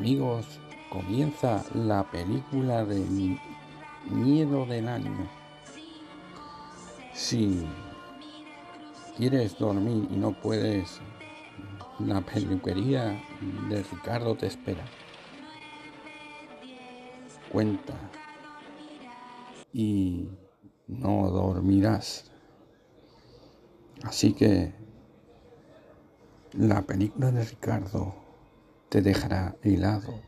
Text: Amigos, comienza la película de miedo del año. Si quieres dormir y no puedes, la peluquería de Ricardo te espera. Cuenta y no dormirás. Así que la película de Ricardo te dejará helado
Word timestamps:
Amigos, 0.00 0.46
comienza 0.88 1.62
la 1.74 2.10
película 2.10 2.86
de 2.86 3.04
miedo 4.08 4.64
del 4.64 4.88
año. 4.88 5.28
Si 7.12 7.66
quieres 9.18 9.58
dormir 9.58 10.08
y 10.10 10.16
no 10.16 10.32
puedes, 10.32 11.02
la 11.98 12.22
peluquería 12.22 13.22
de 13.68 13.82
Ricardo 13.92 14.34
te 14.36 14.46
espera. 14.46 14.86
Cuenta 17.52 17.92
y 19.70 20.30
no 20.86 21.28
dormirás. 21.30 22.32
Así 24.02 24.32
que 24.32 24.72
la 26.54 26.80
película 26.80 27.30
de 27.30 27.44
Ricardo 27.44 28.29
te 28.90 29.00
dejará 29.00 29.56
helado 29.62 30.20